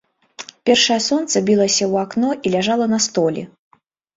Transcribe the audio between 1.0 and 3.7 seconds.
сонца білася ў акно і ляжала на столі.